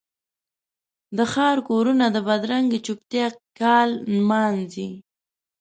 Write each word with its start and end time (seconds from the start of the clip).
د 1.17 1.19
ښار 1.31 1.57
کورونه 1.69 2.05
د 2.11 2.17
بدرنګې 2.27 2.79
چوپتیا 2.85 3.27
کال 3.59 3.89
نمانځي 4.15 4.89